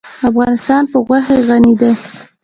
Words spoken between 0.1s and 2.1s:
افغانستان په غوښې غني دی.